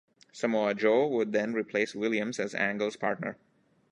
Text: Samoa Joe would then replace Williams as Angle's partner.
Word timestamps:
Samoa 0.31 0.73
Joe 0.73 1.07
would 1.09 1.31
then 1.31 1.53
replace 1.53 1.93
Williams 1.93 2.39
as 2.39 2.55
Angle's 2.55 2.95
partner. 2.95 3.37